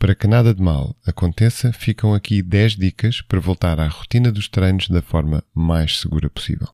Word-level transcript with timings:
Para 0.00 0.14
que 0.14 0.26
nada 0.26 0.54
de 0.54 0.62
mal 0.62 0.96
aconteça, 1.06 1.74
ficam 1.74 2.14
aqui 2.14 2.40
10 2.40 2.76
dicas 2.76 3.20
para 3.20 3.38
voltar 3.38 3.78
à 3.78 3.86
rotina 3.86 4.32
dos 4.32 4.48
treinos 4.48 4.88
da 4.88 5.02
forma 5.02 5.44
mais 5.54 6.00
segura 6.00 6.30
possível. 6.30 6.68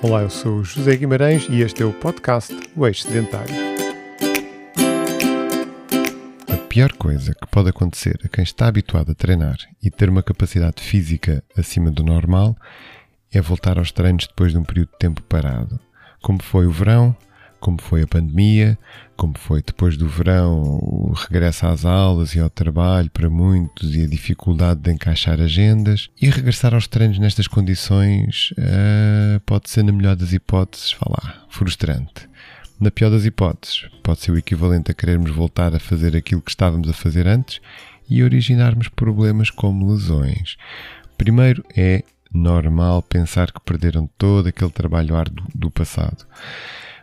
Olá, 0.00 0.22
eu 0.22 0.30
sou 0.30 0.60
o 0.60 0.64
José 0.64 0.96
Guimarães 0.96 1.46
e 1.50 1.60
este 1.60 1.82
é 1.82 1.84
o 1.84 1.92
podcast 1.92 2.50
O 2.74 2.86
Eixo 2.86 3.02
Sedentário. 3.02 3.54
A 6.50 6.56
pior 6.66 6.94
coisa 6.94 7.34
que 7.34 7.46
pode 7.48 7.68
acontecer 7.68 8.18
a 8.24 8.28
quem 8.28 8.42
está 8.42 8.68
habituado 8.68 9.12
a 9.12 9.14
treinar 9.14 9.58
e 9.82 9.90
ter 9.90 10.08
uma 10.08 10.22
capacidade 10.22 10.80
física 10.82 11.44
acima 11.54 11.90
do 11.90 12.02
normal 12.02 12.56
é 13.30 13.38
voltar 13.42 13.76
aos 13.76 13.92
treinos 13.92 14.26
depois 14.26 14.52
de 14.52 14.56
um 14.56 14.64
período 14.64 14.92
de 14.92 14.98
tempo 14.98 15.20
parado, 15.24 15.78
como 16.22 16.42
foi 16.42 16.66
o 16.66 16.72
verão, 16.72 17.14
como 17.60 17.80
foi 17.80 18.02
a 18.02 18.06
pandemia, 18.06 18.78
como 19.22 19.38
foi 19.38 19.62
depois 19.62 19.96
do 19.96 20.08
verão 20.08 20.80
o 20.82 21.12
regresso 21.12 21.64
às 21.64 21.84
aulas 21.84 22.34
e 22.34 22.40
ao 22.40 22.50
trabalho 22.50 23.08
para 23.08 23.30
muitos 23.30 23.94
e 23.94 24.02
a 24.02 24.08
dificuldade 24.08 24.80
de 24.80 24.90
encaixar 24.90 25.40
agendas. 25.40 26.10
E 26.20 26.28
regressar 26.28 26.74
aos 26.74 26.88
treinos 26.88 27.20
nestas 27.20 27.46
condições 27.46 28.52
uh, 28.58 29.38
pode 29.46 29.70
ser, 29.70 29.84
na 29.84 29.92
melhor 29.92 30.16
das 30.16 30.32
hipóteses, 30.32 30.90
falar, 30.90 31.46
frustrante. 31.48 32.28
Na 32.80 32.90
pior 32.90 33.10
das 33.10 33.24
hipóteses, 33.24 33.86
pode 34.02 34.22
ser 34.22 34.32
o 34.32 34.38
equivalente 34.38 34.90
a 34.90 34.94
querermos 34.94 35.30
voltar 35.30 35.72
a 35.72 35.78
fazer 35.78 36.16
aquilo 36.16 36.42
que 36.42 36.50
estávamos 36.50 36.88
a 36.90 36.92
fazer 36.92 37.28
antes 37.28 37.60
e 38.10 38.24
originarmos 38.24 38.88
problemas 38.88 39.50
como 39.50 39.92
lesões. 39.92 40.56
Primeiro 41.16 41.64
é 41.76 42.02
normal 42.34 43.00
pensar 43.02 43.52
que 43.52 43.60
perderam 43.60 44.10
todo 44.18 44.48
aquele 44.48 44.70
trabalho 44.72 45.14
árduo 45.14 45.46
do 45.54 45.70
passado 45.70 46.26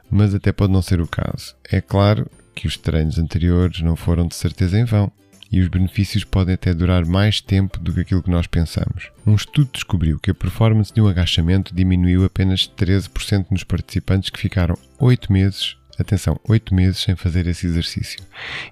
mas 0.09 0.34
até 0.34 0.52
pode 0.52 0.73
não 0.73 0.81
ser 0.81 1.02
o 1.02 1.08
caso. 1.08 1.55
É 1.70 1.81
claro 1.81 2.30
que 2.55 2.67
os 2.67 2.77
treinos 2.77 3.17
anteriores 3.17 3.81
não 3.81 3.95
foram 3.95 4.27
de 4.27 4.36
certeza 4.36 4.80
em 4.80 4.86
vão 4.86 5.12
e 5.52 5.59
os 5.59 5.67
benefícios 5.67 6.23
podem 6.23 6.54
até 6.54 6.73
durar 6.73 7.05
mais 7.05 7.41
tempo 7.41 7.80
do 7.80 7.94
que 7.94 8.02
aquilo 8.02 8.22
que 8.22 8.30
nós 8.30 8.48
pensamos. 8.48 9.12
Um 9.26 9.36
estudo 9.36 9.69
descobriu 9.73 10.19
que 10.19 10.31
a 10.31 10.36
performance 10.36 10.94
de 10.94 11.02
um 11.02 11.08
agachamento 11.08 11.73
diminuiu 11.73 12.23
apenas 12.23 12.67
13% 12.67 13.47
nos 13.50 13.64
participantes 13.64 14.30
que 14.30 14.39
ficaram 14.39 14.78
8 15.00 15.31
meses, 15.31 15.75
atenção, 15.97 16.39
8 16.47 16.73
meses 16.75 17.02
sem 17.02 17.16
fazer 17.16 17.47
esse 17.47 17.66
exercício, 17.66 18.19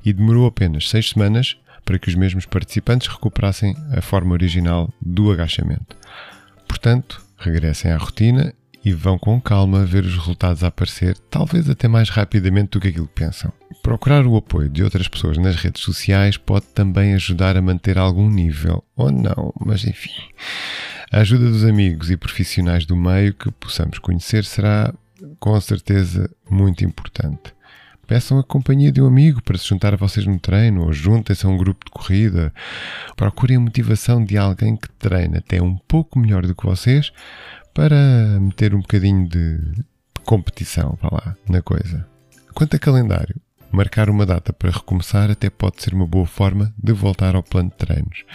e 0.05 0.13
demorou 0.13 0.45
apenas 0.45 0.89
6 0.89 1.09
semanas 1.09 1.57
para 1.83 1.97
que 1.97 2.09
os 2.09 2.15
mesmos 2.15 2.45
participantes 2.45 3.07
recuperassem 3.07 3.75
a 3.95 4.01
forma 4.01 4.33
original 4.33 4.93
do 5.01 5.31
agachamento. 5.31 5.95
Portanto, 6.67 7.23
regressem 7.37 7.91
à 7.91 7.97
rotina 7.97 8.53
e 8.87 8.93
vão 8.93 9.19
com 9.19 9.41
calma 9.41 9.85
ver 9.85 10.05
os 10.05 10.15
resultados 10.15 10.63
a 10.63 10.67
aparecer, 10.67 11.17
talvez 11.29 11.69
até 11.69 11.89
mais 11.89 12.07
rapidamente 12.07 12.69
do 12.69 12.79
que 12.79 12.87
aquilo 12.87 13.07
que 13.07 13.15
pensam. 13.15 13.51
Procurar 13.83 14.25
o 14.25 14.37
apoio 14.37 14.69
de 14.69 14.81
outras 14.81 15.09
pessoas 15.09 15.37
nas 15.37 15.57
redes 15.57 15.83
sociais 15.83 16.37
pode 16.37 16.67
também 16.67 17.13
ajudar 17.13 17.57
a 17.57 17.61
manter 17.61 17.97
algum 17.97 18.29
nível, 18.29 18.81
ou 18.95 19.11
não, 19.11 19.53
mas 19.59 19.83
enfim. 19.83 20.13
A 21.11 21.19
ajuda 21.19 21.49
dos 21.49 21.65
amigos 21.65 22.09
e 22.09 22.15
profissionais 22.15 22.85
do 22.85 22.95
meio 22.95 23.33
que 23.33 23.51
possamos 23.51 23.99
conhecer 23.99 24.45
será, 24.45 24.93
com 25.37 25.59
certeza, 25.59 26.29
muito 26.49 26.85
importante. 26.85 27.53
Peçam 28.07 28.39
a 28.39 28.43
companhia 28.43 28.89
de 28.89 29.01
um 29.01 29.07
amigo 29.07 29.43
para 29.43 29.57
se 29.57 29.67
juntar 29.67 29.93
a 29.93 29.97
vocês 29.97 30.25
no 30.25 30.39
treino, 30.39 30.85
ou 30.85 30.93
juntem-se 30.93 31.45
a 31.45 31.49
um 31.49 31.57
grupo 31.57 31.83
de 31.83 31.91
corrida. 31.91 32.53
Procurem 33.17 33.57
a 33.57 33.59
motivação 33.59 34.23
de 34.23 34.37
alguém 34.37 34.77
que 34.77 34.89
treina 34.91 35.39
até 35.39 35.61
um 35.61 35.75
pouco 35.75 36.17
melhor 36.17 36.45
do 36.45 36.55
que 36.55 36.65
vocês 36.65 37.11
para 37.77 38.39
meter 38.39 38.73
um 38.73 38.79
bocadinho 38.79 39.29
de 39.29 39.59
competição, 40.23 40.97
vá 40.99 41.09
lá, 41.11 41.37
na 41.47 41.61
coisa. 41.61 42.07
Quanto 42.55 42.75
a 42.75 42.79
calendário, 42.79 43.35
marcar 43.71 44.09
uma 44.09 44.25
data 44.25 44.51
para 44.51 44.71
recomeçar 44.71 45.29
até 45.29 45.47
pode 45.47 45.83
ser 45.83 45.93
uma 45.93 46.07
boa 46.07 46.25
forma 46.25 46.73
de 46.75 46.91
voltar 46.91 47.35
ao 47.35 47.43
plano 47.43 47.69
de 47.69 47.75
treinos. 47.75 48.25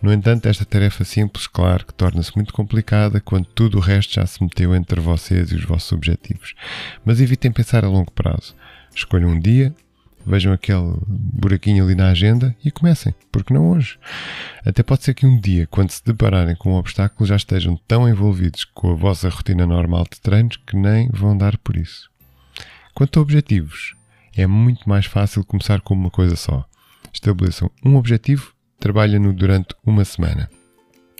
No 0.00 0.12
entanto, 0.12 0.46
esta 0.46 0.64
tarefa 0.64 1.02
simples, 1.02 1.48
claro, 1.48 1.84
que 1.84 1.92
torna-se 1.92 2.30
muito 2.36 2.54
complicada 2.54 3.20
quando 3.20 3.46
tudo 3.46 3.78
o 3.78 3.80
resto 3.80 4.14
já 4.14 4.24
se 4.26 4.40
meteu 4.40 4.72
entre 4.76 5.00
vocês 5.00 5.50
e 5.50 5.56
os 5.56 5.64
vossos 5.64 5.90
objetivos. 5.90 6.54
Mas 7.04 7.20
evitem 7.20 7.50
pensar 7.50 7.84
a 7.84 7.88
longo 7.88 8.12
prazo. 8.12 8.54
Escolham 8.94 9.30
um 9.30 9.40
dia, 9.40 9.74
vejam 10.26 10.52
aquele 10.52 10.94
buraquinho 11.06 11.84
ali 11.84 11.94
na 11.94 12.08
agenda 12.08 12.54
e 12.64 12.70
comecem, 12.70 13.14
porque 13.30 13.52
não 13.52 13.70
hoje? 13.70 13.98
Até 14.64 14.82
pode 14.82 15.04
ser 15.04 15.14
que 15.14 15.26
um 15.26 15.40
dia, 15.40 15.66
quando 15.66 15.90
se 15.90 16.04
depararem 16.04 16.56
com 16.56 16.72
um 16.72 16.76
obstáculo, 16.76 17.26
já 17.26 17.36
estejam 17.36 17.76
tão 17.86 18.08
envolvidos 18.08 18.64
com 18.64 18.92
a 18.92 18.94
vossa 18.94 19.28
rotina 19.28 19.66
normal 19.66 20.04
de 20.10 20.20
treinos 20.20 20.56
que 20.56 20.76
nem 20.76 21.08
vão 21.12 21.36
dar 21.36 21.56
por 21.58 21.76
isso. 21.76 22.10
Quanto 22.94 23.18
a 23.18 23.22
objetivos, 23.22 23.94
é 24.36 24.46
muito 24.46 24.88
mais 24.88 25.06
fácil 25.06 25.44
começar 25.44 25.80
com 25.80 25.94
uma 25.94 26.10
coisa 26.10 26.36
só. 26.36 26.64
Estabeleçam 27.12 27.70
um 27.84 27.96
objetivo, 27.96 28.52
trabalhem-no 28.78 29.32
durante 29.32 29.74
uma 29.84 30.04
semana. 30.04 30.48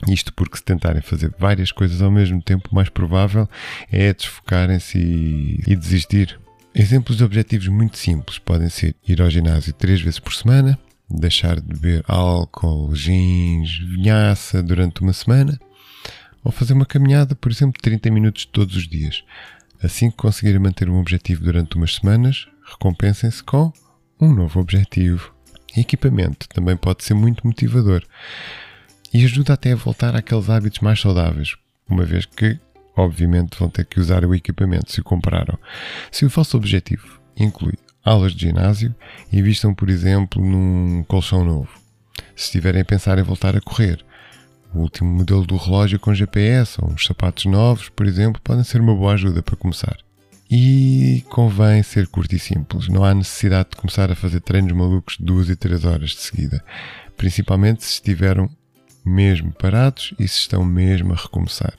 Isto 0.09 0.33
porque 0.35 0.57
se 0.57 0.65
tentarem 0.65 1.01
fazer 1.01 1.33
várias 1.39 1.73
coisas 1.73 2.03
ao 2.03 2.11
mesmo 2.11 2.43
tempo, 2.43 2.69
o 2.71 2.75
mais 2.75 2.89
provável 2.89 3.49
é 3.91 4.13
desfocarem-se 4.13 4.99
e, 4.99 5.63
e 5.67 5.77
desistir 5.77 6.39
Exemplos 6.77 7.17
de 7.17 7.23
objetivos 7.23 7.69
muito 7.69 7.97
simples 7.97 8.37
podem 8.37 8.69
ser 8.69 8.97
ir 9.07 9.23
ao 9.23 9.31
ginásio 9.31 9.73
três 9.73 10.01
vezes 10.01 10.19
por 10.19 10.35
semana, 10.35 10.77
deixar 11.09 11.61
de 11.61 11.69
beber 11.69 12.05
álcool, 12.09 12.93
jeans, 12.93 13.79
vinhaça 13.79 14.61
durante 14.61 15.01
uma 15.01 15.13
semana, 15.13 15.57
ou 16.43 16.51
fazer 16.51 16.73
uma 16.73 16.85
caminhada, 16.85 17.37
por 17.37 17.53
exemplo, 17.53 17.81
30 17.81 18.11
minutos 18.11 18.45
todos 18.45 18.75
os 18.75 18.89
dias. 18.89 19.23
Assim 19.81 20.11
que 20.11 20.17
conseguirem 20.17 20.59
manter 20.59 20.91
um 20.91 20.99
objetivo 20.99 21.45
durante 21.45 21.77
umas 21.77 21.95
semanas, 21.95 22.49
recompensem-se 22.65 23.45
com 23.45 23.73
um 24.21 24.35
novo 24.35 24.59
objetivo. 24.59 25.33
equipamento 25.77 26.49
também 26.49 26.77
pode 26.77 27.05
ser 27.05 27.15
muito 27.15 27.47
motivador 27.47 28.03
e 29.13 29.25
ajuda 29.25 29.53
até 29.53 29.73
a 29.73 29.77
voltar 29.77 30.17
àqueles 30.17 30.51
hábitos 30.51 30.81
mais 30.81 31.01
saudáveis, 31.01 31.55
uma 31.89 32.05
vez 32.05 32.27
que 32.27 32.59
obviamente 32.97 33.59
vão 33.59 33.69
ter 33.69 33.85
que 33.85 34.01
usar 34.01 34.25
o 34.25 34.35
equipamento 34.35 34.93
se 34.93 35.01
o 35.01 35.05
compraram. 35.05 35.59
Se 36.11 36.25
o 36.25 36.29
vosso 36.29 36.57
objetivo 36.57 37.21
inclui 37.37 37.75
aulas 38.05 38.33
de 38.33 38.47
ginásio, 38.47 38.95
invistam, 39.33 39.75
por 39.75 39.89
exemplo, 39.89 40.45
num 40.45 41.03
colchão 41.09 41.45
novo. 41.45 41.71
Se 42.37 42.45
estiverem 42.45 42.83
a 42.83 42.85
pensar 42.85 43.19
em 43.19 43.23
voltar 43.23 43.57
a 43.57 43.61
correr, 43.61 44.05
o 44.75 44.81
último 44.81 45.11
modelo 45.11 45.47
do 45.47 45.57
relógio 45.57 45.99
com 45.99 46.13
GPS 46.13 46.79
ou 46.83 46.93
uns 46.93 47.05
sapatos 47.05 47.47
novos, 47.47 47.89
por 47.89 48.07
exemplo, 48.07 48.41
podem 48.43 48.65
ser 48.65 48.81
uma 48.81 48.95
boa 48.95 49.15
ajuda 49.15 49.43
para 49.43 49.57
começar. 49.57 49.97
E 50.51 51.25
convém 51.31 51.83
ser 51.83 52.07
curto 52.09 52.35
e 52.35 52.39
simples. 52.39 52.89
Não 52.89 53.05
há 53.05 53.15
necessidade 53.15 53.71
de 53.71 53.77
começar 53.77 54.11
a 54.11 54.15
fazer 54.15 54.41
treinos 54.41 54.73
malucos 54.73 55.17
de 55.17 55.25
duas 55.25 55.49
e 55.49 55.57
três 55.57 55.85
horas 55.85 56.11
de 56.11 56.21
seguida. 56.21 56.63
Principalmente 57.17 57.83
se 57.83 57.95
estiveram 57.95 58.51
mesmo 59.05 59.53
parados 59.53 60.13
e 60.19 60.29
se 60.29 60.41
estão 60.41 60.65
mesmo 60.65 61.13
a 61.13 61.17
recomeçar 61.17 61.75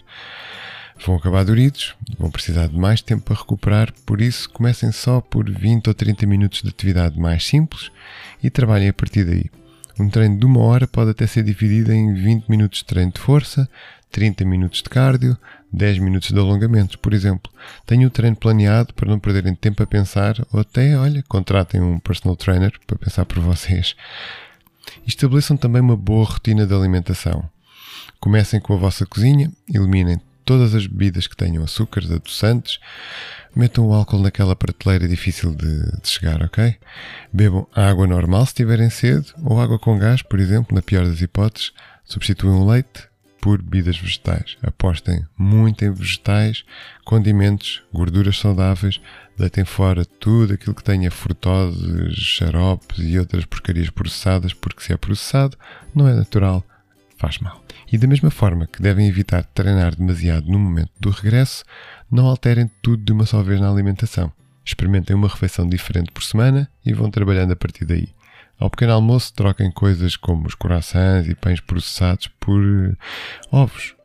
vão 1.03 1.15
acabar 1.15 1.43
doridos, 1.43 1.95
vão 2.17 2.31
precisar 2.31 2.67
de 2.67 2.77
mais 2.77 3.01
tempo 3.01 3.23
para 3.23 3.35
recuperar, 3.35 3.93
por 4.05 4.21
isso 4.21 4.49
comecem 4.49 4.91
só 4.91 5.21
por 5.21 5.49
20 5.49 5.87
ou 5.87 5.93
30 5.93 6.25
minutos 6.25 6.61
de 6.61 6.69
atividade 6.69 7.19
mais 7.19 7.45
simples 7.45 7.91
e 8.41 8.49
trabalhem 8.49 8.89
a 8.89 8.93
partir 8.93 9.25
daí. 9.25 9.49
Um 9.99 10.09
treino 10.09 10.37
de 10.37 10.45
uma 10.45 10.59
hora 10.61 10.87
pode 10.87 11.11
até 11.11 11.25
ser 11.25 11.43
dividido 11.43 11.93
em 11.93 12.13
20 12.13 12.49
minutos 12.49 12.79
de 12.79 12.85
treino 12.85 13.11
de 13.11 13.19
força, 13.19 13.69
30 14.11 14.45
minutos 14.45 14.81
de 14.81 14.89
cardio, 14.89 15.37
10 15.71 15.99
minutos 15.99 16.31
de 16.31 16.39
alongamentos, 16.39 16.95
por 16.95 17.13
exemplo. 17.13 17.51
Tenham 17.85 18.07
o 18.07 18.11
treino 18.11 18.35
planeado 18.35 18.93
para 18.93 19.09
não 19.09 19.19
perderem 19.19 19.55
tempo 19.55 19.83
a 19.83 19.87
pensar 19.87 20.35
ou 20.51 20.59
até, 20.59 20.97
olha, 20.97 21.23
contratem 21.27 21.81
um 21.81 21.99
personal 21.99 22.35
trainer 22.35 22.73
para 22.85 22.97
pensar 22.97 23.25
por 23.25 23.39
vocês. 23.39 23.95
Estabeleçam 25.05 25.57
também 25.57 25.81
uma 25.81 25.97
boa 25.97 26.25
rotina 26.25 26.65
de 26.65 26.73
alimentação. 26.73 27.49
Comecem 28.19 28.59
com 28.59 28.73
a 28.73 28.77
vossa 28.77 29.05
cozinha, 29.05 29.51
eliminem 29.73 30.19
todas 30.45 30.75
as 30.75 30.85
bebidas 30.85 31.27
que 31.27 31.35
tenham 31.35 31.63
açúcares, 31.63 32.11
adoçantes, 32.11 32.79
metam 33.55 33.87
o 33.87 33.93
álcool 33.93 34.19
naquela 34.19 34.55
prateleira 34.55 35.07
difícil 35.07 35.53
de, 35.55 36.01
de, 36.01 36.07
chegar, 36.07 36.43
ok? 36.43 36.75
Bebam 37.33 37.67
água 37.73 38.05
normal 38.05 38.45
se 38.45 38.53
tiverem 38.53 38.89
sede, 38.89 39.33
ou 39.43 39.59
água 39.59 39.79
com 39.79 39.97
gás, 39.97 40.21
por 40.21 40.39
exemplo, 40.39 40.75
na 40.75 40.81
pior 40.81 41.05
das 41.05 41.21
hipóteses. 41.21 41.73
Substituam 42.03 42.61
o 42.61 42.69
leite 42.69 43.07
por 43.41 43.61
bebidas 43.61 43.97
vegetais. 43.97 44.57
Apostem 44.63 45.23
muito 45.37 45.85
em 45.85 45.91
vegetais, 45.91 46.63
condimentos, 47.03 47.83
gorduras 47.93 48.37
saudáveis, 48.37 48.99
deitem 49.37 49.63
fora 49.63 50.03
tudo 50.03 50.53
aquilo 50.53 50.75
que 50.75 50.83
tenha 50.83 51.11
frutoses, 51.11 52.15
xaropes 52.15 52.99
e 52.99 53.19
outras 53.19 53.45
porcarias 53.45 53.89
processadas, 53.89 54.53
porque 54.53 54.81
se 54.81 54.93
é 54.93 54.97
processado, 54.97 55.57
não 55.93 56.07
é 56.07 56.13
natural, 56.13 56.63
faz 57.17 57.39
mal. 57.39 57.63
E 57.91 57.97
da 57.97 58.07
mesma 58.07 58.29
forma 58.29 58.67
que 58.67 58.81
devem 58.81 59.07
evitar 59.07 59.43
treinar 59.43 59.95
demasiado 59.95 60.47
no 60.47 60.59
momento 60.59 60.91
do 60.99 61.09
regresso, 61.09 61.63
não 62.11 62.25
alterem 62.27 62.69
tudo 62.81 63.03
de 63.03 63.11
uma 63.11 63.25
só 63.25 63.41
vez 63.41 63.59
na 63.59 63.69
alimentação. 63.69 64.31
Experimentem 64.63 65.15
uma 65.15 65.27
refeição 65.27 65.67
diferente 65.67 66.11
por 66.11 66.23
semana 66.23 66.69
e 66.85 66.93
vão 66.93 67.11
trabalhando 67.11 67.53
a 67.53 67.55
partir 67.55 67.85
daí. 67.85 68.09
Ao 68.57 68.69
pequeno 68.69 68.93
almoço, 68.93 69.33
troquem 69.33 69.69
coisas 69.69 70.15
como 70.15 70.47
os 70.47 70.55
corações 70.55 71.27
e 71.27 71.35
pães 71.35 71.59
processados 71.59 72.27
por 72.39 72.59
uh, 72.59 72.97
ovos, 73.51 73.95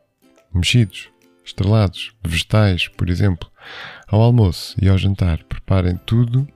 mexidos, 0.53 1.09
estrelados, 1.43 2.11
vegetais, 2.23 2.87
por 2.89 3.09
exemplo. 3.09 3.49
Ao 4.07 4.21
almoço 4.21 4.75
e 4.81 4.89
ao 4.89 4.97
jantar, 4.97 5.43
preparem 5.45 5.97
tudo 6.05 6.47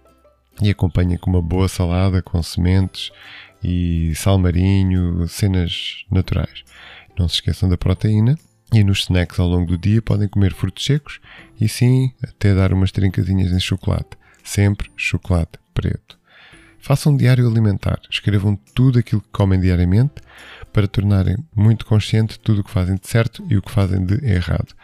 e 0.61 0.69
acompanhem 0.69 1.17
com 1.17 1.29
uma 1.29 1.41
boa 1.41 1.67
salada 1.67 2.21
com 2.21 2.41
sementes 2.43 3.11
e 3.65 4.13
sal 4.13 4.37
marinho, 4.37 5.27
cenas 5.27 6.05
naturais. 6.11 6.63
Não 7.17 7.27
se 7.27 7.35
esqueçam 7.35 7.67
da 7.67 7.77
proteína. 7.77 8.37
E 8.71 8.83
nos 8.83 9.01
snacks 9.01 9.39
ao 9.39 9.47
longo 9.47 9.67
do 9.67 9.77
dia 9.77 10.01
podem 10.01 10.27
comer 10.27 10.53
frutos 10.53 10.83
secos 10.83 11.19
e 11.61 11.69
sim, 11.69 12.11
até 12.21 12.53
dar 12.53 12.73
umas 12.73 12.91
trincazinhas 12.91 13.51
em 13.51 13.59
chocolate. 13.59 14.17
Sempre 14.43 14.91
chocolate 14.95 15.57
preto. 15.73 16.19
Façam 16.79 17.13
um 17.13 17.17
diário 17.17 17.47
alimentar. 17.47 17.99
Escrevam 18.09 18.55
tudo 18.75 18.99
aquilo 18.99 19.21
que 19.21 19.29
comem 19.31 19.59
diariamente 19.59 20.15
para 20.73 20.87
tornarem 20.87 21.37
muito 21.55 21.85
consciente 21.85 22.37
tudo 22.37 22.61
o 22.61 22.63
que 22.63 22.71
fazem 22.71 22.95
de 22.95 23.07
certo 23.07 23.43
e 23.49 23.57
o 23.57 23.61
que 23.61 23.71
fazem 23.71 24.05
de 24.05 24.23
errado. 24.25 24.75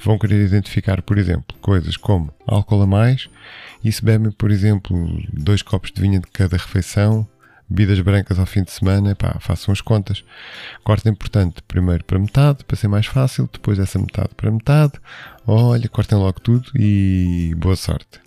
Vão 0.00 0.18
querer 0.18 0.44
identificar, 0.44 1.02
por 1.02 1.18
exemplo, 1.18 1.56
coisas 1.60 1.96
como 1.96 2.32
álcool 2.46 2.82
a 2.82 2.86
mais 2.86 3.28
e 3.82 3.90
se 3.90 4.04
bebem, 4.04 4.30
por 4.30 4.50
exemplo, 4.50 4.94
dois 5.32 5.62
copos 5.62 5.90
de 5.90 6.00
vinho 6.00 6.20
de 6.20 6.26
cada 6.28 6.56
refeição, 6.56 7.26
bebidas 7.68 8.00
brancas 8.00 8.38
ao 8.38 8.46
fim 8.46 8.62
de 8.62 8.70
semana, 8.70 9.14
pá, 9.14 9.36
façam 9.40 9.72
as 9.72 9.80
contas. 9.80 10.24
Cortem, 10.82 11.14
portanto, 11.14 11.62
primeiro 11.64 12.04
para 12.04 12.18
metade, 12.18 12.64
para 12.64 12.76
ser 12.76 12.88
mais 12.88 13.06
fácil, 13.06 13.48
depois 13.52 13.78
essa 13.78 13.98
metade 13.98 14.30
para 14.36 14.50
metade. 14.50 14.94
Olha, 15.46 15.88
cortem 15.88 16.18
logo 16.18 16.40
tudo 16.40 16.70
e 16.74 17.54
boa 17.56 17.76
sorte. 17.76 18.20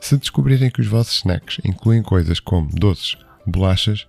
Se 0.00 0.16
descobrirem 0.16 0.70
que 0.70 0.80
os 0.80 0.86
vossos 0.86 1.18
snacks 1.18 1.58
incluem 1.64 2.02
coisas 2.02 2.40
como 2.40 2.70
doces, 2.72 3.16
bolachas, 3.46 4.06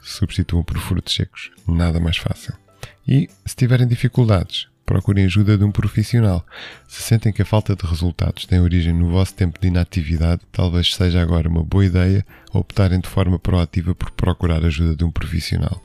substituam 0.00 0.62
por 0.62 0.78
frutos 0.78 1.14
secos. 1.14 1.50
Nada 1.66 2.00
mais 2.00 2.16
fácil. 2.16 2.54
E 3.06 3.28
se 3.44 3.56
tiverem 3.56 3.86
dificuldades, 3.86 4.68
procurem 4.84 5.24
ajuda 5.24 5.56
de 5.56 5.64
um 5.64 5.70
profissional. 5.70 6.44
Se 6.86 7.02
sentem 7.02 7.32
que 7.32 7.42
a 7.42 7.44
falta 7.44 7.74
de 7.74 7.86
resultados 7.86 8.46
tem 8.46 8.60
origem 8.60 8.92
no 8.92 9.10
vosso 9.10 9.34
tempo 9.34 9.58
de 9.60 9.68
inatividade, 9.68 10.42
talvez 10.52 10.94
seja 10.94 11.20
agora 11.20 11.48
uma 11.48 11.62
boa 11.62 11.84
ideia 11.84 12.24
optarem 12.52 13.00
de 13.00 13.08
forma 13.08 13.38
proativa 13.38 13.94
por 13.94 14.10
procurar 14.10 14.64
ajuda 14.64 14.94
de 14.94 15.04
um 15.04 15.10
profissional. 15.10 15.82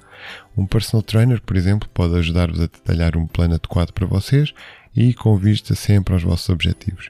Um 0.58 0.66
personal 0.66 1.02
trainer, 1.02 1.42
por 1.42 1.56
exemplo, 1.56 1.90
pode 1.94 2.16
ajudar-vos 2.18 2.60
a 2.60 2.64
detalhar 2.64 3.16
um 3.16 3.26
plano 3.26 3.56
adequado 3.56 3.92
para 3.92 4.06
vocês 4.06 4.54
e 4.96 5.14
com 5.14 5.38
vista 5.38 5.76
sempre 5.76 6.14
aos 6.14 6.24
vossos 6.24 6.50
objetivos. 6.50 7.10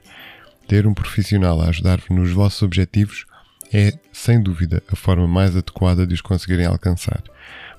Ter 0.68 0.86
um 0.86 0.94
profissional 0.94 1.62
a 1.62 1.70
ajudar-vos 1.70 2.10
nos 2.10 2.32
vossos 2.32 2.62
objetivos 2.62 3.26
é, 3.74 3.94
sem 4.12 4.42
dúvida, 4.42 4.82
a 4.92 4.96
forma 4.96 5.28
mais 5.28 5.56
adequada 5.56 6.06
de 6.06 6.14
os 6.14 6.22
conseguirem 6.22 6.66
alcançar. 6.66 7.24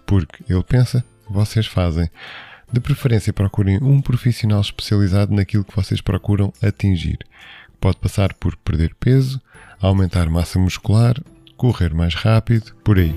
Porque 0.06 0.44
ele 0.48 0.62
pensa, 0.62 1.04
vocês 1.28 1.66
fazem. 1.66 2.08
De 2.72 2.80
preferência, 2.80 3.32
procurem 3.32 3.78
um 3.82 4.00
profissional 4.00 4.60
especializado 4.60 5.34
naquilo 5.34 5.64
que 5.64 5.74
vocês 5.74 6.00
procuram 6.00 6.52
atingir. 6.62 7.18
Pode 7.80 7.96
passar 7.96 8.32
por 8.34 8.56
perder 8.56 8.94
peso, 8.94 9.40
aumentar 9.80 10.30
massa 10.30 10.58
muscular, 10.58 11.16
correr 11.56 11.92
mais 11.92 12.14
rápido, 12.14 12.72
por 12.84 12.98
aí. 12.98 13.14